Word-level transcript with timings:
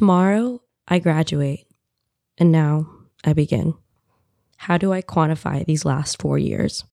Tomorrow, 0.00 0.64
I 0.88 0.98
graduate, 0.98 1.68
and 2.38 2.50
now 2.50 2.88
I 3.22 3.34
begin. 3.34 3.74
How 4.56 4.78
do 4.78 4.94
I 4.94 5.02
quantify 5.02 5.66
these 5.66 5.84
last 5.84 6.22
four 6.22 6.38
years? 6.38 6.84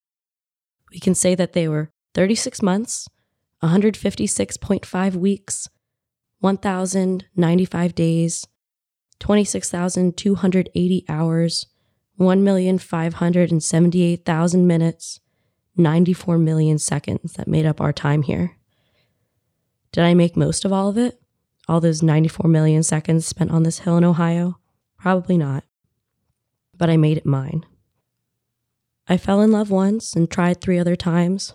We 0.92 1.00
can 1.00 1.16
say 1.16 1.34
that 1.34 1.54
they 1.54 1.70
were 1.70 1.90
36 2.16 2.62
months, 2.62 3.08
156.5 3.64 5.16
weeks, 5.16 5.70
1,095 6.40 7.96
days, 7.96 8.46
26,280 9.22 11.06
hours, 11.08 11.66
1,578,000 12.20 14.66
minutes, 14.66 15.22
94 15.78 16.38
million 16.38 16.78
seconds 16.78 17.34
that 17.36 17.48
made 17.48 17.66
up 17.66 17.80
our 17.80 17.94
time 17.94 18.24
here. 18.24 18.58
Did 19.94 20.04
I 20.04 20.14
make 20.14 20.36
most 20.36 20.66
of 20.66 20.74
all 20.74 20.90
of 20.90 20.98
it? 20.98 21.22
All 21.68 21.82
those 21.82 22.02
94 22.02 22.50
million 22.50 22.84
seconds 22.84 23.26
spent 23.26 23.52
on 23.52 23.64
this 23.64 23.80
hill 23.80 23.98
in 23.98 24.04
Ohio? 24.04 24.60
Probably 24.98 25.38
not. 25.38 25.64
But 26.76 26.90
I 26.90 26.98
made 26.98 27.18
it 27.18 27.26
mine. 27.26 27.66
I 29.08 29.18
fell 29.18 29.42
in 29.42 29.52
love 29.52 29.70
once 29.70 30.16
and 30.16 30.30
tried 30.30 30.62
three 30.62 30.80
other 30.80 30.96
times. 30.96 31.54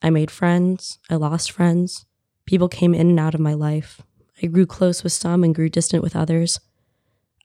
I 0.00 0.10
made 0.10 0.30
friends. 0.30 0.98
I 1.08 1.14
lost 1.16 1.50
friends. 1.50 2.06
People 2.46 2.68
came 2.68 2.94
in 2.94 3.10
and 3.10 3.20
out 3.20 3.34
of 3.34 3.40
my 3.40 3.54
life. 3.54 4.02
I 4.42 4.46
grew 4.46 4.66
close 4.66 5.02
with 5.02 5.12
some 5.12 5.44
and 5.44 5.54
grew 5.54 5.68
distant 5.68 6.02
with 6.02 6.16
others. 6.16 6.58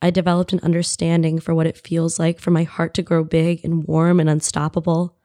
I 0.00 0.10
developed 0.10 0.52
an 0.52 0.60
understanding 0.62 1.40
for 1.40 1.54
what 1.54 1.66
it 1.66 1.76
feels 1.76 2.18
like 2.18 2.40
for 2.40 2.50
my 2.50 2.64
heart 2.64 2.94
to 2.94 3.02
grow 3.02 3.24
big 3.24 3.64
and 3.64 3.84
warm 3.86 4.20
and 4.20 4.28
unstoppable, 4.28 5.16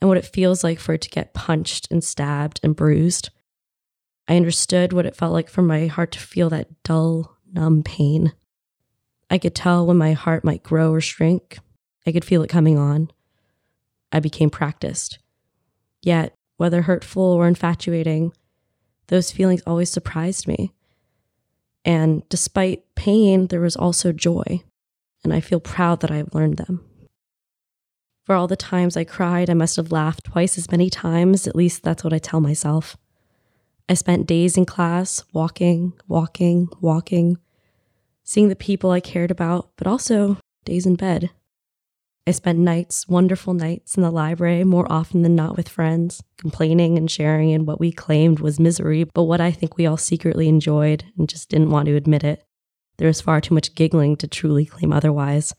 and 0.00 0.08
what 0.08 0.18
it 0.18 0.26
feels 0.26 0.62
like 0.62 0.78
for 0.78 0.94
it 0.94 1.00
to 1.02 1.10
get 1.10 1.34
punched 1.34 1.88
and 1.90 2.02
stabbed 2.02 2.60
and 2.62 2.74
bruised. 2.76 3.30
I 4.28 4.36
understood 4.36 4.92
what 4.92 5.06
it 5.06 5.16
felt 5.16 5.32
like 5.32 5.48
for 5.48 5.62
my 5.62 5.86
heart 5.86 6.12
to 6.12 6.18
feel 6.18 6.50
that 6.50 6.82
dull, 6.82 7.36
numb 7.52 7.82
pain. 7.82 8.32
I 9.30 9.38
could 9.38 9.54
tell 9.54 9.86
when 9.86 9.96
my 9.96 10.12
heart 10.12 10.44
might 10.44 10.62
grow 10.62 10.92
or 10.92 11.00
shrink. 11.00 11.58
I 12.06 12.12
could 12.12 12.24
feel 12.24 12.42
it 12.42 12.48
coming 12.48 12.78
on. 12.78 13.10
I 14.12 14.20
became 14.20 14.50
practiced. 14.50 15.18
Yet, 16.02 16.32
whether 16.56 16.82
hurtful 16.82 17.22
or 17.22 17.46
infatuating, 17.46 18.32
those 19.08 19.30
feelings 19.30 19.62
always 19.66 19.90
surprised 19.90 20.48
me. 20.48 20.72
And 21.84 22.28
despite 22.28 22.94
pain, 22.94 23.46
there 23.48 23.60
was 23.60 23.76
also 23.76 24.12
joy, 24.12 24.62
and 25.22 25.32
I 25.32 25.40
feel 25.40 25.60
proud 25.60 26.00
that 26.00 26.10
I 26.10 26.16
have 26.16 26.34
learned 26.34 26.56
them. 26.56 26.84
For 28.24 28.34
all 28.34 28.48
the 28.48 28.56
times 28.56 28.96
I 28.96 29.04
cried, 29.04 29.48
I 29.48 29.54
must 29.54 29.76
have 29.76 29.92
laughed 29.92 30.24
twice 30.24 30.58
as 30.58 30.70
many 30.70 30.90
times, 30.90 31.46
at 31.46 31.54
least 31.54 31.84
that's 31.84 32.02
what 32.02 32.12
I 32.12 32.18
tell 32.18 32.40
myself. 32.40 32.96
I 33.88 33.94
spent 33.94 34.26
days 34.26 34.56
in 34.56 34.66
class 34.66 35.24
walking, 35.32 35.92
walking, 36.08 36.68
walking, 36.80 37.38
seeing 38.24 38.48
the 38.48 38.56
people 38.56 38.90
I 38.90 39.00
cared 39.00 39.30
about, 39.30 39.70
but 39.76 39.86
also 39.86 40.38
days 40.64 40.86
in 40.86 40.96
bed. 40.96 41.30
I 42.26 42.32
spent 42.32 42.58
nights, 42.58 43.06
wonderful 43.06 43.54
nights, 43.54 43.96
in 43.96 44.02
the 44.02 44.10
library 44.10 44.64
more 44.64 44.90
often 44.90 45.22
than 45.22 45.36
not 45.36 45.56
with 45.56 45.68
friends, 45.68 46.24
complaining 46.36 46.98
and 46.98 47.08
sharing 47.08 47.50
in 47.50 47.66
what 47.66 47.78
we 47.78 47.92
claimed 47.92 48.40
was 48.40 48.58
misery, 48.58 49.04
but 49.04 49.22
what 49.24 49.40
I 49.40 49.52
think 49.52 49.76
we 49.76 49.86
all 49.86 49.96
secretly 49.96 50.48
enjoyed 50.48 51.04
and 51.16 51.28
just 51.28 51.48
didn't 51.48 51.70
want 51.70 51.86
to 51.86 51.94
admit 51.94 52.24
it. 52.24 52.42
There 52.96 53.06
was 53.06 53.20
far 53.20 53.40
too 53.40 53.54
much 53.54 53.76
giggling 53.76 54.16
to 54.16 54.26
truly 54.26 54.66
claim 54.66 54.92
otherwise. 54.92 55.54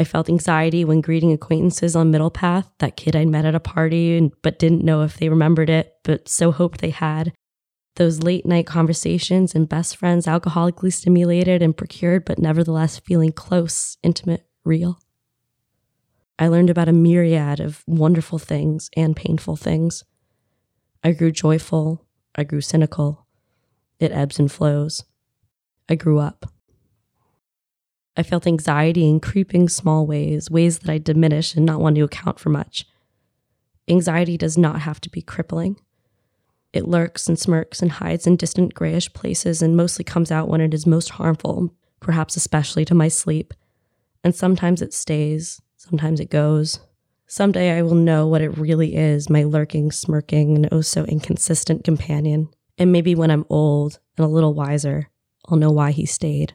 I 0.00 0.04
felt 0.04 0.30
anxiety 0.30 0.82
when 0.82 1.02
greeting 1.02 1.30
acquaintances 1.30 1.94
on 1.94 2.10
Middle 2.10 2.30
Path, 2.30 2.72
that 2.78 2.96
kid 2.96 3.14
I'd 3.14 3.28
met 3.28 3.44
at 3.44 3.54
a 3.54 3.60
party 3.60 4.16
and, 4.16 4.32
but 4.40 4.58
didn't 4.58 4.82
know 4.82 5.02
if 5.02 5.18
they 5.18 5.28
remembered 5.28 5.68
it, 5.68 5.94
but 6.04 6.26
so 6.26 6.52
hoped 6.52 6.80
they 6.80 6.88
had. 6.88 7.34
Those 7.96 8.22
late 8.22 8.46
night 8.46 8.66
conversations 8.66 9.54
and 9.54 9.68
best 9.68 9.98
friends 9.98 10.24
alcoholically 10.24 10.90
stimulated 10.90 11.60
and 11.60 11.76
procured, 11.76 12.24
but 12.24 12.38
nevertheless 12.38 12.98
feeling 12.98 13.30
close, 13.30 13.98
intimate, 14.02 14.46
real. 14.64 14.98
I 16.38 16.48
learned 16.48 16.70
about 16.70 16.88
a 16.88 16.94
myriad 16.94 17.60
of 17.60 17.84
wonderful 17.86 18.38
things 18.38 18.88
and 18.96 19.14
painful 19.14 19.56
things. 19.56 20.04
I 21.04 21.12
grew 21.12 21.30
joyful. 21.30 22.06
I 22.34 22.44
grew 22.44 22.62
cynical. 22.62 23.26
It 23.98 24.12
ebbs 24.12 24.38
and 24.38 24.50
flows. 24.50 25.04
I 25.90 25.94
grew 25.94 26.20
up. 26.20 26.50
I 28.20 28.22
felt 28.22 28.46
anxiety 28.46 29.08
in 29.08 29.18
creeping 29.18 29.70
small 29.70 30.06
ways, 30.06 30.50
ways 30.50 30.80
that 30.80 30.90
I 30.90 30.98
diminish 30.98 31.54
and 31.54 31.64
not 31.64 31.80
want 31.80 31.96
to 31.96 32.02
account 32.02 32.38
for 32.38 32.50
much. 32.50 32.84
Anxiety 33.88 34.36
does 34.36 34.58
not 34.58 34.82
have 34.82 35.00
to 35.00 35.08
be 35.08 35.22
crippling. 35.22 35.80
It 36.74 36.86
lurks 36.86 37.28
and 37.28 37.38
smirks 37.38 37.80
and 37.80 37.92
hides 37.92 38.26
in 38.26 38.36
distant 38.36 38.74
grayish 38.74 39.10
places 39.14 39.62
and 39.62 39.74
mostly 39.74 40.04
comes 40.04 40.30
out 40.30 40.48
when 40.48 40.60
it 40.60 40.74
is 40.74 40.86
most 40.86 41.08
harmful, 41.12 41.74
perhaps 41.98 42.36
especially 42.36 42.84
to 42.84 42.94
my 42.94 43.08
sleep. 43.08 43.54
And 44.22 44.34
sometimes 44.34 44.82
it 44.82 44.92
stays, 44.92 45.62
Sometimes 45.78 46.20
it 46.20 46.28
goes. 46.28 46.78
Someday 47.26 47.78
I 47.78 47.80
will 47.80 47.94
know 47.94 48.26
what 48.26 48.42
it 48.42 48.58
really 48.58 48.96
is 48.96 49.30
my 49.30 49.44
lurking, 49.44 49.90
smirking, 49.90 50.56
and 50.56 50.68
oh 50.70 50.82
so 50.82 51.06
inconsistent 51.06 51.84
companion. 51.84 52.50
And 52.76 52.92
maybe 52.92 53.14
when 53.14 53.30
I'm 53.30 53.46
old 53.48 53.98
and 54.18 54.26
a 54.26 54.28
little 54.28 54.52
wiser, 54.52 55.08
I'll 55.48 55.56
know 55.56 55.70
why 55.70 55.92
he 55.92 56.04
stayed. 56.04 56.52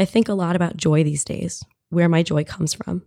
I 0.00 0.06
think 0.06 0.30
a 0.30 0.34
lot 0.34 0.56
about 0.56 0.78
joy 0.78 1.04
these 1.04 1.24
days, 1.24 1.62
where 1.90 2.08
my 2.08 2.22
joy 2.22 2.42
comes 2.42 2.72
from. 2.72 3.02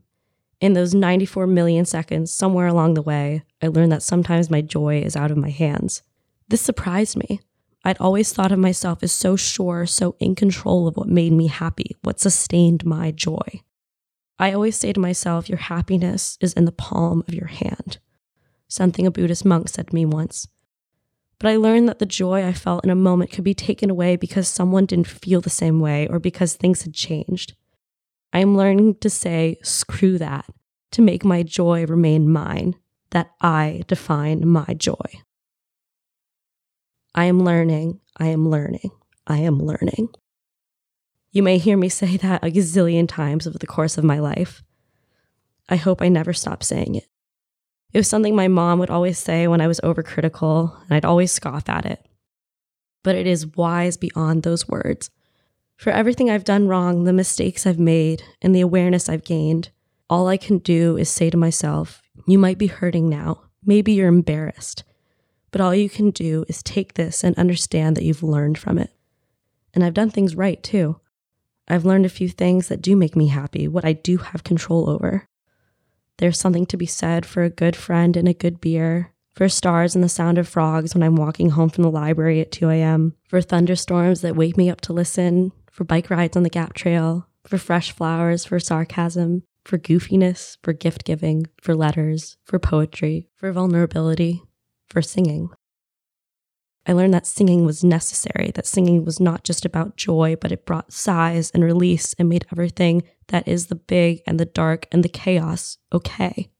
In 0.61 0.73
those 0.73 0.93
94 0.93 1.47
million 1.47 1.85
seconds, 1.85 2.31
somewhere 2.31 2.67
along 2.67 2.93
the 2.93 3.01
way, 3.01 3.43
I 3.63 3.67
learned 3.67 3.91
that 3.91 4.03
sometimes 4.03 4.51
my 4.51 4.61
joy 4.61 5.01
is 5.01 5.15
out 5.15 5.31
of 5.31 5.37
my 5.37 5.49
hands. 5.49 6.03
This 6.49 6.61
surprised 6.61 7.17
me. 7.17 7.39
I'd 7.83 7.97
always 7.97 8.31
thought 8.31 8.51
of 8.51 8.59
myself 8.59 9.01
as 9.01 9.11
so 9.11 9.35
sure, 9.35 9.87
so 9.87 10.15
in 10.19 10.35
control 10.35 10.87
of 10.87 10.95
what 10.95 11.07
made 11.09 11.33
me 11.33 11.47
happy, 11.47 11.95
what 12.03 12.19
sustained 12.19 12.85
my 12.85 13.09
joy. 13.09 13.61
I 14.37 14.53
always 14.53 14.77
say 14.77 14.93
to 14.93 14.99
myself, 14.99 15.49
your 15.49 15.57
happiness 15.57 16.37
is 16.41 16.53
in 16.53 16.65
the 16.65 16.71
palm 16.71 17.23
of 17.27 17.33
your 17.33 17.47
hand. 17.47 17.97
Something 18.67 19.07
a 19.07 19.11
Buddhist 19.11 19.45
monk 19.45 19.67
said 19.67 19.87
to 19.87 19.95
me 19.95 20.05
once. 20.05 20.47
But 21.43 21.51
I 21.51 21.57
learned 21.57 21.89
that 21.89 21.99
the 21.99 22.05
joy 22.05 22.47
I 22.47 22.53
felt 22.53 22.85
in 22.85 22.89
a 22.89 22.95
moment 22.95 23.31
could 23.33 23.43
be 23.43 23.53
taken 23.53 23.89
away 23.89 24.15
because 24.15 24.47
someone 24.47 24.85
didn't 24.85 25.09
feel 25.09 25.41
the 25.41 25.49
same 25.49 25.81
way 25.81 26.07
or 26.07 26.17
because 26.17 26.53
things 26.53 26.83
had 26.83 26.93
changed. 26.93 27.53
I 28.31 28.39
am 28.39 28.55
learning 28.55 28.95
to 29.01 29.09
say, 29.09 29.57
screw 29.61 30.17
that, 30.19 30.45
to 30.91 31.01
make 31.01 31.25
my 31.25 31.43
joy 31.43 31.85
remain 31.85 32.31
mine, 32.31 32.75
that 33.09 33.31
I 33.41 33.83
define 33.89 34.47
my 34.47 34.73
joy. 34.77 34.95
I 37.13 37.25
am 37.25 37.43
learning, 37.43 37.99
I 38.15 38.27
am 38.27 38.49
learning, 38.49 38.91
I 39.27 39.39
am 39.39 39.59
learning. 39.59 40.11
You 41.31 41.43
may 41.43 41.57
hear 41.57 41.75
me 41.75 41.89
say 41.89 42.15
that 42.15 42.41
a 42.41 42.51
gazillion 42.51 43.05
times 43.05 43.47
over 43.47 43.57
the 43.57 43.67
course 43.67 43.97
of 43.97 44.05
my 44.05 44.19
life. 44.19 44.63
I 45.67 45.75
hope 45.75 46.01
I 46.01 46.07
never 46.07 46.31
stop 46.31 46.63
saying 46.63 46.95
it. 46.95 47.07
It 47.93 47.99
was 47.99 48.07
something 48.07 48.35
my 48.35 48.47
mom 48.47 48.79
would 48.79 48.89
always 48.89 49.19
say 49.19 49.47
when 49.47 49.61
I 49.61 49.67
was 49.67 49.79
overcritical, 49.81 50.75
and 50.83 50.91
I'd 50.91 51.05
always 51.05 51.31
scoff 51.31 51.69
at 51.69 51.85
it. 51.85 52.03
But 53.03 53.15
it 53.15 53.27
is 53.27 53.55
wise 53.55 53.97
beyond 53.97 54.41
those 54.41 54.67
words. 54.67 55.11
For 55.77 55.91
everything 55.91 56.29
I've 56.29 56.43
done 56.43 56.67
wrong, 56.67 57.03
the 57.03 57.13
mistakes 57.13 57.67
I've 57.67 57.79
made, 57.79 58.23
and 58.41 58.55
the 58.55 58.61
awareness 58.61 59.09
I've 59.09 59.23
gained, 59.23 59.69
all 60.09 60.27
I 60.27 60.37
can 60.37 60.57
do 60.57 60.97
is 60.97 61.09
say 61.09 61.29
to 61.29 61.37
myself, 61.37 62.01
You 62.27 62.39
might 62.39 62.57
be 62.57 62.67
hurting 62.67 63.09
now. 63.09 63.41
Maybe 63.63 63.93
you're 63.93 64.07
embarrassed. 64.07 64.83
But 65.51 65.61
all 65.61 65.75
you 65.75 65.89
can 65.89 66.09
do 66.09 66.45
is 66.49 66.63
take 66.63 66.95
this 66.95 67.23
and 67.23 67.37
understand 67.37 67.95
that 67.95 68.03
you've 68.03 68.23
learned 68.23 68.57
from 68.57 68.79
it. 68.79 68.91
And 69.73 69.83
I've 69.83 69.93
done 69.93 70.09
things 70.09 70.35
right 70.35 70.61
too. 70.63 70.99
I've 71.67 71.85
learned 71.85 72.05
a 72.05 72.09
few 72.09 72.27
things 72.27 72.67
that 72.67 72.81
do 72.81 72.95
make 72.95 73.15
me 73.15 73.27
happy, 73.27 73.67
what 73.67 73.85
I 73.85 73.93
do 73.93 74.17
have 74.17 74.43
control 74.43 74.89
over. 74.89 75.27
There's 76.18 76.40
something 76.40 76.66
to 76.68 76.78
be 76.78 76.85
said 76.85 77.25
for 77.25 77.44
a 77.44 77.50
good 77.50 77.75
friend 77.75 78.16
and 78.16 78.28
a 78.28 78.34
good 78.34 78.62
beer, 78.62 79.13
for 79.34 79.50
stars 79.50 79.96
and 79.96 80.03
the 80.03 80.09
sound 80.09 80.38
of 80.38 80.47
frogs 80.47 80.94
when 80.94 81.03
I'm 81.03 81.16
walking 81.16 81.51
home 81.51 81.69
from 81.69 81.84
the 81.84 81.91
library 81.91 82.40
at 82.40 82.51
2 82.51 82.69
a.m., 82.69 83.16
for 83.28 83.41
thunderstorms 83.41 84.22
that 84.22 84.35
wake 84.35 84.56
me 84.56 84.69
up 84.69 84.81
to 84.81 84.94
listen, 84.94 85.51
for 85.71 85.83
bike 85.83 86.10
rides 86.10 86.38
on 86.38 86.44
the 86.44 86.50
Gap 86.50 86.74
Trail, 86.74 87.27
for 87.44 87.57
fresh 87.57 87.92
flowers, 87.92 88.45
for 88.45 88.60
sarcasm, 88.60 89.44
for 89.65 89.77
goofiness, 89.77 90.57
for 90.62 90.71
gift 90.74 91.04
giving, 91.04 91.48
for 91.60 91.75
letters, 91.75 92.38
for 92.45 92.59
poetry, 92.59 93.27
for 93.36 93.51
vulnerability, 93.51 94.44
for 94.88 95.01
singing. 95.01 95.50
I 96.86 96.92
learned 96.94 97.13
that 97.13 97.25
singing 97.25 97.66
was 97.66 97.83
necessary, 97.83 98.51
that 98.56 98.68
singing 98.68 99.06
was 99.06 99.19
not 99.19 99.44
just 99.44 99.66
about 99.66 99.95
joy, 99.95 100.36
but 100.39 100.51
it 100.51 100.66
brought 100.66 100.92
sighs 100.92 101.50
and 101.51 101.63
release 101.63 102.13
and 102.19 102.27
made 102.27 102.45
everything 102.51 103.04
that 103.33 103.47
is 103.47 103.65
the 103.65 103.75
big 103.75 104.21
and 104.27 104.39
the 104.39 104.45
dark 104.45 104.85
and 104.91 105.03
the 105.03 105.09
chaos 105.09 105.80
okay. 105.91 106.51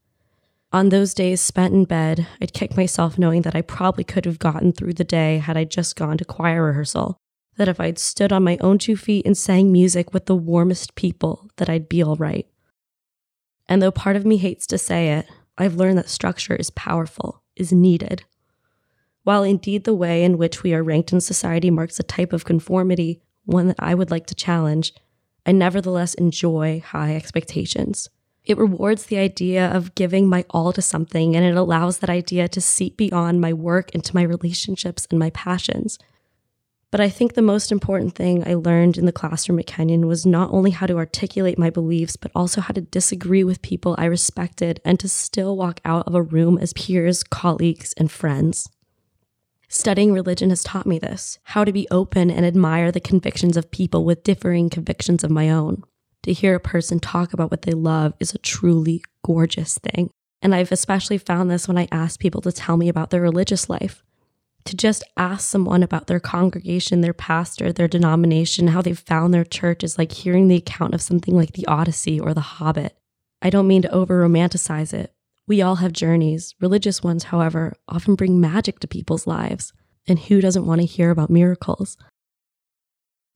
On 0.72 0.90
those 0.90 1.14
days 1.14 1.40
spent 1.40 1.72
in 1.72 1.86
bed, 1.86 2.26
I'd 2.42 2.52
kick 2.52 2.76
myself 2.76 3.20
knowing 3.20 3.44
that 3.44 3.56
I 3.56 3.62
probably 3.62 4.04
could 4.04 4.26
have 4.26 4.40
gotten 4.40 4.72
through 4.72 4.94
the 4.94 5.04
day 5.04 5.38
had 5.38 5.56
I 5.56 5.66
just 5.66 5.96
gone 5.96 6.18
to 6.18 6.26
choir 6.26 6.64
rehearsal. 6.64 7.20
That 7.58 7.68
if 7.68 7.80
I'd 7.80 8.00
stood 8.00 8.34
on 8.34 8.44
my 8.44 8.58
own 8.60 8.80
two 8.80 8.98
feet 8.98 9.24
and 9.24 9.38
sang 9.38 9.72
music 9.72 10.16
with 10.16 10.26
the 10.26 10.36
warmest 10.36 10.96
people, 10.96 11.48
that 11.58 11.70
I'd 11.70 11.88
be 11.88 12.02
all 12.02 12.16
right. 12.16 12.48
And 13.70 13.80
though 13.80 13.92
part 13.92 14.16
of 14.16 14.26
me 14.26 14.38
hates 14.38 14.66
to 14.66 14.80
say 14.80 15.10
it, 15.10 15.28
I've 15.60 15.76
learned 15.76 16.00
that 16.00 16.10
structure 16.10 16.56
is 16.56 16.72
powerful, 16.72 17.44
is 17.56 17.72
needed. 17.72 18.24
While 19.22 19.44
indeed 19.44 19.84
the 19.84 19.94
way 19.94 20.24
in 20.24 20.40
which 20.40 20.64
we 20.64 20.74
are 20.74 20.82
ranked 20.82 21.14
in 21.14 21.22
society 21.22 21.70
marks 21.70 22.00
a 22.00 22.04
type 22.04 22.34
of 22.34 22.46
conformity, 22.46 23.22
one 23.46 23.68
that 23.68 23.76
I 23.78 23.94
would 23.94 24.10
like 24.10 24.26
to 24.26 24.36
challenge, 24.36 24.92
I 25.46 25.52
nevertheless 25.52 26.14
enjoy 26.14 26.82
high 26.86 27.16
expectations. 27.16 28.10
It 28.46 28.58
rewards 28.58 29.06
the 29.06 29.18
idea 29.18 29.72
of 29.72 29.96
giving 29.96 30.28
my 30.28 30.46
all 30.50 30.74
to 30.74 30.82
something, 30.82 31.36
and 31.36 31.46
it 31.46 31.56
allows 31.56 32.00
that 32.00 32.10
idea 32.10 32.48
to 32.50 32.62
seep 32.62 32.98
beyond 32.98 33.40
my 33.40 33.54
work 33.54 33.92
into 33.92 34.16
my 34.16 34.24
relationships 34.24 35.08
and 35.10 35.18
my 35.18 35.30
passions. 35.30 35.98
But 36.92 37.02
I 37.02 37.10
think 37.10 37.34
the 37.34 37.42
most 37.42 37.72
important 37.72 38.14
thing 38.14 38.48
I 38.48 38.54
learned 38.54 38.98
in 38.98 39.06
the 39.06 39.12
classroom 39.12 39.58
at 39.60 39.66
Kenyon 39.66 40.06
was 40.06 40.28
not 40.28 40.52
only 40.52 40.70
how 40.72 40.86
to 40.86 40.98
articulate 40.98 41.58
my 41.58 41.72
beliefs, 41.72 42.16
but 42.18 42.32
also 42.36 42.62
how 42.62 42.74
to 42.74 42.82
disagree 42.82 43.44
with 43.44 43.64
people 43.64 43.96
I 43.98 44.06
respected 44.06 44.80
and 44.86 45.00
to 45.00 45.10
still 45.10 45.58
walk 45.58 45.80
out 45.86 46.06
of 46.06 46.14
a 46.14 46.22
room 46.22 46.60
as 46.60 46.74
peers, 46.74 47.24
colleagues, 47.24 47.94
and 47.98 48.12
friends. 48.12 48.70
Studying 49.74 50.14
religion 50.14 50.52
has 50.52 50.64
taught 50.64 50.86
me 50.86 51.00
this 51.00 51.40
how 51.46 51.66
to 51.66 51.72
be 51.72 51.88
open 51.90 52.30
and 52.30 52.46
admire 52.46 52.92
the 52.92 53.00
convictions 53.00 53.58
of 53.58 53.72
people 53.72 54.06
with 54.06 54.22
differing 54.22 54.70
convictions 54.70 55.24
of 55.24 55.32
my 55.32 55.50
own. 55.50 55.82
To 56.22 56.32
hear 56.32 56.54
a 56.54 56.60
person 56.60 57.00
talk 57.00 57.34
about 57.34 57.50
what 57.50 57.64
they 57.64 57.72
love 57.72 58.14
is 58.20 58.36
a 58.36 58.38
truly 58.38 59.04
gorgeous 59.26 59.80
thing. 59.80 60.12
And 60.44 60.54
I've 60.54 60.72
especially 60.72 61.18
found 61.18 61.50
this 61.50 61.68
when 61.68 61.80
I 61.80 61.88
ask 61.92 62.20
people 62.20 62.40
to 62.42 62.52
tell 62.52 62.78
me 62.78 62.88
about 62.88 63.10
their 63.10 63.22
religious 63.22 63.68
life 63.68 64.04
to 64.66 64.78
just 64.78 65.04
ask 65.18 65.50
someone 65.50 65.82
about 65.82 66.06
their 66.06 66.20
congregation, 66.20 67.02
their 67.02 67.12
pastor, 67.12 67.74
their 67.74 67.88
denomination, 67.88 68.68
how 68.68 68.84
they've 68.84 69.00
found 69.00 69.34
their 69.34 69.44
church 69.44 69.84
is 69.84 69.98
like 69.98 70.12
hearing 70.12 70.50
the 70.50 70.58
account 70.58 70.94
of 70.94 71.02
something 71.02 71.36
like 71.36 71.54
the 71.54 71.66
Odyssey 71.66 72.20
or 72.20 72.36
the 72.36 72.42
Hobbit. 72.42 72.96
I 73.42 73.50
don't 73.50 73.68
mean 73.68 73.82
to 73.82 73.92
over 73.92 74.22
romanticize 74.22 74.94
it. 74.94 75.13
We 75.48 75.62
all 75.62 75.76
have 75.76 75.94
journeys. 75.94 76.56
Religious 76.62 77.04
ones, 77.04 77.26
however, 77.26 77.74
often 77.88 78.16
bring 78.16 78.40
magic 78.40 78.80
to 78.80 78.88
people's 78.88 79.28
lives. 79.28 79.74
And 80.08 80.20
who 80.20 80.42
doesn't 80.42 80.66
want 80.66 80.82
to 80.82 80.88
hear 80.88 81.10
about 81.10 81.30
miracles? 81.30 81.98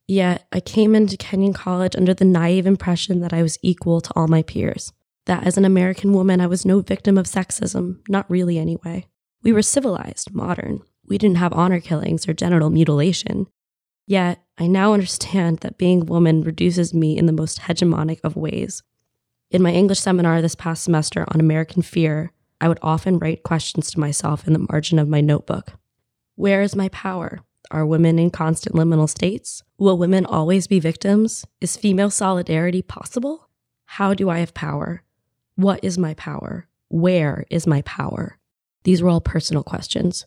Yet, 0.07 0.47
I 0.51 0.59
came 0.61 0.95
into 0.95 1.17
Kenyon 1.17 1.53
College 1.53 1.95
under 1.95 2.13
the 2.13 2.25
naive 2.25 2.65
impression 2.65 3.19
that 3.21 3.33
I 3.33 3.41
was 3.41 3.59
equal 3.61 3.99
to 4.01 4.13
all 4.15 4.27
my 4.27 4.41
peers. 4.41 4.93
That 5.25 5.45
as 5.45 5.57
an 5.57 5.65
American 5.65 6.13
woman, 6.13 6.39
I 6.39 6.47
was 6.47 6.65
no 6.65 6.79
victim 6.79 7.17
of 7.17 7.25
sexism, 7.25 7.99
not 8.07 8.29
really 8.29 8.57
anyway. 8.57 9.07
We 9.43 9.51
were 9.51 9.61
civilized, 9.61 10.33
modern, 10.33 10.81
we 11.07 11.17
didn't 11.17 11.37
have 11.37 11.53
honor 11.53 11.79
killings 11.79 12.27
or 12.27 12.33
genital 12.33 12.69
mutilation. 12.69 13.47
Yet, 14.05 14.43
I 14.57 14.67
now 14.67 14.93
understand 14.93 15.59
that 15.59 15.77
being 15.77 16.01
a 16.01 16.05
woman 16.05 16.41
reduces 16.41 16.93
me 16.93 17.17
in 17.17 17.25
the 17.25 17.33
most 17.33 17.61
hegemonic 17.61 18.19
of 18.23 18.35
ways. 18.35 18.83
In 19.49 19.61
my 19.61 19.71
English 19.71 20.01
seminar 20.01 20.41
this 20.41 20.55
past 20.55 20.83
semester 20.83 21.23
on 21.29 21.39
American 21.39 21.81
fear, 21.81 22.33
I 22.59 22.67
would 22.67 22.79
often 22.81 23.17
write 23.17 23.43
questions 23.43 23.89
to 23.91 23.99
myself 23.99 24.45
in 24.45 24.51
the 24.51 24.67
margin 24.69 24.99
of 24.99 25.07
my 25.07 25.21
notebook. 25.21 25.71
Where 26.35 26.61
is 26.61 26.75
my 26.75 26.89
power? 26.89 27.39
Are 27.71 27.85
women 27.85 28.19
in 28.19 28.29
constant 28.29 28.75
liminal 28.75 29.07
states? 29.07 29.63
Will 29.77 29.97
women 29.97 30.25
always 30.25 30.67
be 30.67 30.81
victims? 30.81 31.45
Is 31.61 31.77
female 31.77 32.09
solidarity 32.09 32.81
possible? 32.81 33.47
How 33.85 34.13
do 34.13 34.29
I 34.29 34.39
have 34.39 34.53
power? 34.53 35.03
What 35.55 35.81
is 35.81 35.97
my 35.97 36.13
power? 36.15 36.67
Where 36.89 37.45
is 37.49 37.65
my 37.65 37.81
power? 37.83 38.37
These 38.83 39.01
were 39.01 39.09
all 39.09 39.21
personal 39.21 39.63
questions. 39.63 40.25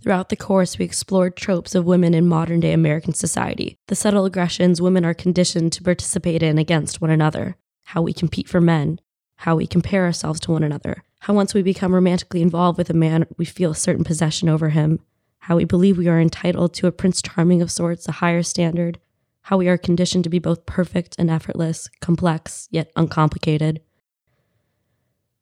Throughout 0.00 0.30
the 0.30 0.36
course, 0.36 0.78
we 0.78 0.86
explored 0.86 1.36
tropes 1.36 1.74
of 1.74 1.84
women 1.84 2.14
in 2.14 2.26
modern 2.26 2.60
day 2.60 2.72
American 2.72 3.12
society, 3.12 3.76
the 3.88 3.94
subtle 3.94 4.24
aggressions 4.24 4.80
women 4.80 5.04
are 5.04 5.14
conditioned 5.14 5.72
to 5.74 5.82
participate 5.82 6.42
in 6.42 6.56
against 6.56 7.02
one 7.02 7.10
another, 7.10 7.56
how 7.84 8.02
we 8.02 8.12
compete 8.12 8.48
for 8.48 8.60
men, 8.60 9.00
how 9.36 9.56
we 9.56 9.66
compare 9.66 10.04
ourselves 10.04 10.40
to 10.40 10.52
one 10.52 10.62
another, 10.62 11.02
how 11.20 11.34
once 11.34 11.54
we 11.54 11.62
become 11.62 11.94
romantically 11.94 12.42
involved 12.42 12.76
with 12.76 12.90
a 12.90 12.94
man, 12.94 13.26
we 13.38 13.44
feel 13.44 13.70
a 13.70 13.76
certain 13.76 14.04
possession 14.04 14.48
over 14.48 14.70
him, 14.70 15.00
how 15.38 15.56
we 15.56 15.64
believe 15.64 15.96
we 15.96 16.08
are 16.08 16.20
entitled 16.20 16.74
to 16.74 16.86
a 16.86 16.92
Prince 16.92 17.22
Charming 17.22 17.62
of 17.62 17.70
sorts, 17.70 18.08
a 18.08 18.12
higher 18.12 18.42
standard, 18.42 18.98
how 19.42 19.56
we 19.56 19.68
are 19.68 19.78
conditioned 19.78 20.24
to 20.24 20.30
be 20.30 20.38
both 20.38 20.66
perfect 20.66 21.16
and 21.18 21.30
effortless, 21.30 21.88
complex 22.00 22.68
yet 22.70 22.90
uncomplicated. 22.96 23.80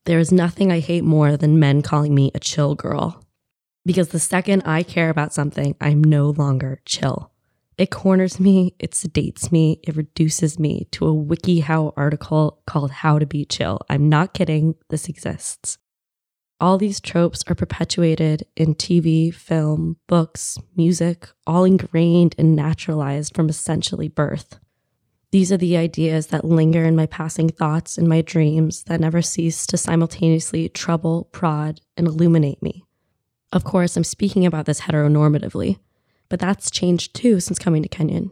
There 0.04 0.18
is 0.18 0.32
nothing 0.32 0.70
I 0.70 0.80
hate 0.80 1.04
more 1.04 1.36
than 1.36 1.58
men 1.58 1.82
calling 1.82 2.14
me 2.14 2.30
a 2.34 2.40
chill 2.40 2.74
girl. 2.74 3.24
Because 3.84 4.08
the 4.08 4.20
second 4.20 4.62
I 4.64 4.84
care 4.84 5.10
about 5.10 5.34
something, 5.34 5.74
I'm 5.80 6.02
no 6.02 6.30
longer 6.30 6.80
chill. 6.84 7.31
It 7.82 7.90
corners 7.90 8.38
me, 8.38 8.76
it 8.78 8.92
sedates 8.92 9.50
me, 9.50 9.80
it 9.82 9.96
reduces 9.96 10.56
me 10.56 10.86
to 10.92 11.08
a 11.08 11.12
WikiHow 11.12 11.94
article 11.96 12.62
called 12.64 12.92
How 12.92 13.18
to 13.18 13.26
Be 13.26 13.44
Chill. 13.44 13.80
I'm 13.90 14.08
not 14.08 14.34
kidding, 14.34 14.76
this 14.88 15.08
exists. 15.08 15.78
All 16.60 16.78
these 16.78 17.00
tropes 17.00 17.42
are 17.48 17.56
perpetuated 17.56 18.46
in 18.56 18.76
TV, 18.76 19.34
film, 19.34 19.96
books, 20.06 20.60
music, 20.76 21.26
all 21.44 21.64
ingrained 21.64 22.36
and 22.38 22.54
naturalized 22.54 23.34
from 23.34 23.48
essentially 23.48 24.06
birth. 24.06 24.60
These 25.32 25.50
are 25.50 25.56
the 25.56 25.76
ideas 25.76 26.28
that 26.28 26.44
linger 26.44 26.84
in 26.84 26.94
my 26.94 27.06
passing 27.06 27.48
thoughts 27.48 27.98
and 27.98 28.06
my 28.06 28.22
dreams 28.22 28.84
that 28.84 29.00
never 29.00 29.22
cease 29.22 29.66
to 29.66 29.76
simultaneously 29.76 30.68
trouble, 30.68 31.24
prod, 31.32 31.80
and 31.96 32.06
illuminate 32.06 32.62
me. 32.62 32.84
Of 33.50 33.64
course, 33.64 33.96
I'm 33.96 34.04
speaking 34.04 34.46
about 34.46 34.66
this 34.66 34.82
heteronormatively, 34.82 35.80
but 36.32 36.40
that's 36.40 36.70
changed 36.70 37.12
too 37.12 37.40
since 37.40 37.58
coming 37.58 37.82
to 37.82 37.90
Kenyon. 37.90 38.30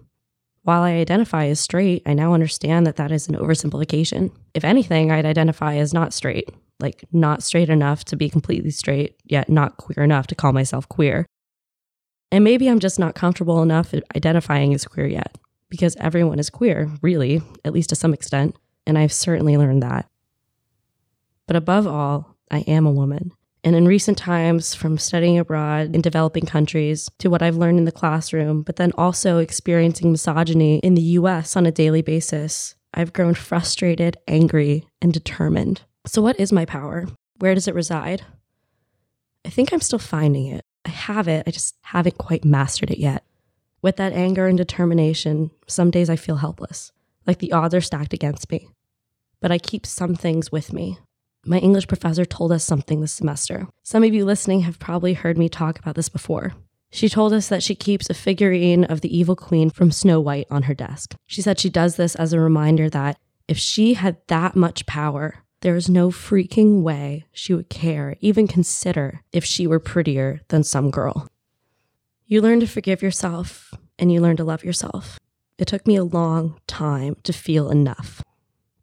While 0.63 0.81
I 0.81 0.93
identify 0.93 1.49
as 1.49 1.61
straight, 1.61 2.03
I 2.07 2.15
now 2.15 2.33
understand 2.33 2.87
that 2.87 2.97
that 2.97 3.13
is 3.13 3.29
an 3.29 3.35
oversimplification. 3.35 4.31
If 4.55 4.65
anything, 4.65 5.11
I'd 5.11 5.27
identify 5.27 5.77
as 5.77 5.93
not 5.93 6.15
straight, 6.15 6.49
like 6.79 7.05
not 7.13 7.43
straight 7.43 7.69
enough 7.69 8.07
to 8.07 8.17
be 8.17 8.31
completely 8.31 8.71
straight, 8.71 9.17
yet 9.25 9.51
not 9.51 9.77
queer 9.77 10.03
enough 10.03 10.29
to 10.29 10.35
call 10.35 10.55
myself 10.55 10.89
queer. 10.89 11.27
And 12.33 12.43
maybe 12.43 12.71
I'm 12.71 12.81
just 12.81 12.99
not 12.99 13.15
comfortable 13.15 13.63
enough 13.63 13.93
identifying 14.17 14.73
as 14.73 14.87
queer 14.87 15.07
yet, 15.07 15.37
because 15.69 15.95
everyone 15.97 16.39
is 16.39 16.49
queer, 16.49 16.91
really, 17.03 17.43
at 17.67 17.75
least 17.75 17.91
to 17.91 17.97
some 17.97 18.15
extent, 18.15 18.57
and 18.87 18.97
I've 18.97 19.13
certainly 19.13 19.59
learned 19.59 19.83
that. 19.83 20.09
But 21.47 21.57
above 21.57 21.87
all, 21.87 22.35
I 22.51 22.61
am 22.61 22.87
a 22.87 22.93
woman, 22.93 23.33
and 23.63 23.77
in 23.77 23.87
recent 23.87 24.17
times, 24.17 24.75
from 24.75 24.97
studying 24.97 25.39
abroad 25.39 25.95
in 25.95 26.01
developing 26.01 26.47
countries 26.47 27.11
to 27.19 27.29
what 27.29 27.43
I've 27.43 27.57
learned 27.57 27.79
in 27.79 27.85
the 27.85 27.93
classroom, 27.93 28.63
but 28.63 28.77
then 28.77 28.93
also 28.97 29.39
experiencing 29.39 30.11
misogyny 30.11 30.79
in 30.79 30.95
the 30.95 31.03
US 31.03 31.57
on 31.57 31.67
a 31.67 31.73
daily 31.73 32.01
basis, 32.01 32.75
I've 32.95 33.13
grown 33.13 33.35
frustrated, 33.35 34.17
angry, 34.27 34.87
and 35.03 35.13
determined. 35.13 35.83
So, 36.07 36.23
what 36.23 36.41
is 36.41 36.53
my 36.53 36.65
power? 36.65 37.07
Where 37.39 37.55
does 37.55 37.69
it 37.69 37.75
reside? 37.75 38.23
I 39.45 39.51
think 39.51 39.73
I'm 39.73 39.81
still 39.81 39.99
finding 39.99 40.47
it. 40.47 40.65
I 40.85 40.91
have 40.91 41.29
it, 41.29 41.45
I 41.47 41.51
just 41.51 41.77
haven't 41.83 42.19
quite 42.19 42.45
mastered 42.45 42.91
it 42.91 42.99
yet. 42.99 43.25
With 43.83 43.97
that 43.97 44.13
anger 44.13 44.47
and 44.47 44.59
determination, 44.59 45.51
some 45.67 45.91
days 45.91 46.11
I 46.11 46.17
feel 46.17 46.37
helpless, 46.37 46.93
like 47.27 47.39
the 47.39 47.53
odds 47.53 47.75
are 47.75 47.81
stacked 47.81 48.13
against 48.13 48.51
me. 48.51 48.69
But 49.41 49.53
I 49.53 49.59
keep 49.59 49.87
some 49.87 50.15
things 50.15 50.51
with 50.51 50.73
me, 50.73 50.99
my 51.45 51.59
English 51.59 51.87
professor 51.87 52.25
told 52.25 52.53
us 52.53 52.65
something 52.65 53.01
this 53.01 53.13
semester. 53.13 53.67
Some 53.83 54.05
of 54.05 54.13
you 54.13 54.25
listening 54.25 54.61
have 54.63 54.79
probably 54.79 55.15
heard 55.15 55.39
me 55.39 55.49
talk 55.49 55.79
about 55.79 55.95
this 55.95 56.09
before. 56.09 56.53
She 56.91 57.09
told 57.09 57.33
us 57.33 57.49
that 57.49 57.63
she 57.63 57.75
keeps 57.75 58.11
a 58.11 58.15
figurine 58.15 58.85
of 58.85 59.01
the 59.01 59.17
evil 59.17 59.37
queen 59.37 59.71
from 59.71 59.93
Snow 59.93 60.21
White 60.21 60.47
on 60.51 60.65
her 60.65 60.75
desk. 60.75 61.15
She 61.27 61.41
said 61.41 61.59
she 61.59 61.71
does 61.71 61.97
this 61.97 62.15
as 62.17 62.33
a 62.33 62.41
reminder 62.41 62.91
that 62.91 63.17
if 63.47 63.59
she 63.59 63.95
had 63.95 64.17
that 64.27 64.57
much 64.57 64.87
power, 64.87 65.45
there 65.61 65.77
is 65.77 65.89
no 65.89 66.11
freaking 66.11 66.83
way 66.83 67.27
she 67.33 67.55
would 67.55 67.69
care, 67.69 68.17
even 68.21 68.49
consider, 68.49 69.23
if 69.33 69.45
she 69.45 69.67
were 69.67 69.79
prettier 69.79 70.41
than 70.49 70.65
some 70.65 70.91
girl. 70.91 71.29
You 72.27 72.41
learn 72.41 72.61
to 72.61 72.67
forgive 72.67 73.03
yourself 73.03 73.73
and 73.99 74.13
you 74.13 74.21
learn 74.21 74.37
to 74.37 74.45
love 74.45 74.65
yourself. 74.65 75.19
It 75.59 75.67
took 75.69 75.87
me 75.87 75.97
a 75.97 76.05
long 76.05 76.59
time 76.67 77.17
to 77.25 77.33
feel 77.33 77.71
enough. 77.71 78.23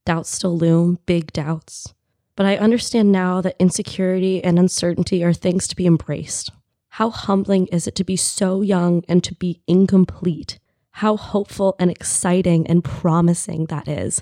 Doubts 0.06 0.30
still 0.30 0.58
loom, 0.58 1.00
big 1.06 1.34
doubts. 1.34 1.94
But 2.38 2.46
I 2.46 2.56
understand 2.56 3.12
now 3.12 3.42
that 3.42 3.56
insecurity 3.60 4.44
and 4.44 4.60
uncertainty 4.60 5.24
are 5.24 5.34
things 5.34 5.68
to 5.68 5.76
be 5.76 5.88
embraced. 5.88 6.52
How 6.90 7.10
humbling 7.10 7.66
is 7.68 7.88
it 7.88 7.96
to 7.96 8.04
be 8.04 8.16
so 8.16 8.62
young 8.62 9.04
and 9.10 9.24
to 9.24 9.34
be 9.34 9.62
incomplete? 9.68 10.60
How 10.92 11.18
hopeful 11.18 11.76
and 11.80 11.90
exciting 11.90 12.68
and 12.68 12.84
promising 12.84 13.66
that 13.66 13.88
is. 13.88 14.22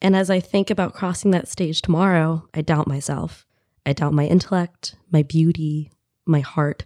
And 0.00 0.16
as 0.16 0.28
I 0.28 0.40
think 0.40 0.70
about 0.70 0.92
crossing 0.92 1.30
that 1.30 1.46
stage 1.46 1.82
tomorrow, 1.82 2.48
I 2.52 2.62
doubt 2.62 2.88
myself. 2.88 3.46
I 3.86 3.92
doubt 3.92 4.12
my 4.12 4.26
intellect, 4.26 4.96
my 5.12 5.22
beauty, 5.22 5.92
my 6.26 6.40
heart. 6.40 6.84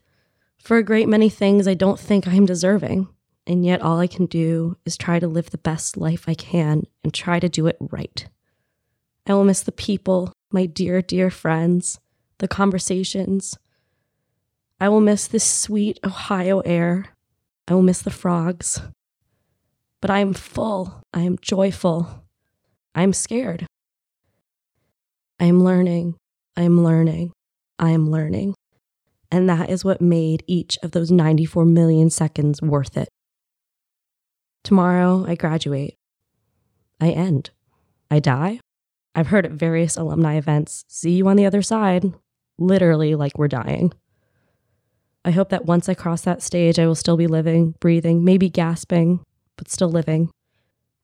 For 0.59 0.77
a 0.77 0.83
great 0.83 1.09
many 1.09 1.31
things, 1.31 1.67
I 1.67 1.75
don't 1.75 1.99
think 1.99 2.29
I 2.29 2.35
am 2.35 2.45
deserving. 2.45 3.09
And 3.47 3.65
yet, 3.65 3.81
all 3.81 3.99
I 3.99 4.09
can 4.09 4.27
do 4.27 4.77
is 4.85 4.99
try 4.99 5.21
to 5.21 5.29
live 5.29 5.51
the 5.51 5.59
best 5.59 5.97
life 5.97 6.25
I 6.27 6.35
can 6.35 6.83
and 7.03 7.15
try 7.15 7.41
to 7.41 7.49
do 7.49 7.67
it 7.67 7.79
right. 7.81 8.29
I 9.27 9.35
will 9.35 9.45
miss 9.45 9.63
the 9.63 9.73
people, 9.73 10.33
my 10.53 10.67
dear, 10.67 11.03
dear 11.03 11.31
friends, 11.31 11.99
the 12.39 12.47
conversations. 12.47 13.59
I 14.79 14.89
will 14.89 15.01
miss 15.01 15.27
this 15.27 15.45
sweet 15.45 15.99
Ohio 16.05 16.61
air. 16.61 17.07
I 17.67 17.75
will 17.75 17.83
miss 17.83 18.03
the 18.03 18.11
frogs. 18.11 18.81
But 20.01 20.11
I 20.11 20.21
am 20.21 20.33
full. 20.33 21.03
I 21.13 21.23
am 21.23 21.39
joyful. 21.41 22.25
I 22.95 23.03
am 23.03 23.13
scared. 23.13 23.67
I 25.41 25.47
am 25.47 25.65
learning. 25.65 26.15
I 26.57 26.63
am 26.63 26.85
learning. 26.85 27.33
I 27.79 27.91
am 27.91 28.11
learning. 28.11 28.55
And 29.31 29.49
that 29.49 29.71
is 29.71 29.85
what 29.85 30.01
made 30.01 30.45
each 30.47 30.79
of 30.83 30.93
those 30.93 31.11
94 31.11 31.65
million 31.65 32.11
seconds 32.11 32.63
worth 32.63 32.97
it. 32.97 33.09
Tomorrow, 34.63 35.27
I 35.27 35.35
graduate. 35.35 35.97
I 37.01 37.11
end. 37.11 37.51
I 38.11 38.21
die. 38.21 38.61
I've 39.17 39.29
heard 39.29 39.47
at 39.47 39.53
various 39.53 39.97
alumni 39.97 40.37
events, 40.37 40.85
see 40.89 41.13
you 41.13 41.27
on 41.27 41.37
the 41.37 41.47
other 41.47 41.63
side, 41.63 42.05
literally 42.59 43.15
like 43.15 43.39
we're 43.39 43.49
dying. 43.49 43.95
I 45.25 45.31
hope 45.31 45.49
that 45.49 45.65
once 45.65 45.89
I 45.89 45.95
cross 45.95 46.21
that 46.21 46.43
stage, 46.43 46.79
I 46.79 46.87
will 46.87 46.95
still 46.95 47.17
be 47.17 47.27
living, 47.27 47.75
breathing, 47.81 48.25
maybe 48.25 48.51
gasping, 48.51 49.25
but 49.57 49.71
still 49.71 49.89
living. 49.89 50.31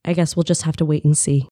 I 0.05 0.13
guess 0.13 0.37
we'll 0.37 0.43
just 0.43 0.65
have 0.65 0.77
to 0.77 0.85
wait 0.85 1.07
and 1.07 1.17
see. 1.17 1.49